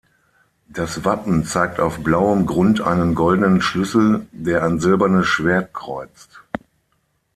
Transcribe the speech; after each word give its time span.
Das 0.67 1.05
Wappen 1.05 1.45
zeigt 1.45 1.79
auf 1.79 1.99
blauem 2.03 2.47
Grund 2.47 2.81
einen 2.81 3.13
goldenen 3.13 3.61
Schlüssel, 3.61 4.25
der 4.31 4.63
ein 4.63 4.79
silbernes 4.79 5.27
Schwert 5.27 5.75
kreuzt. 5.75 6.41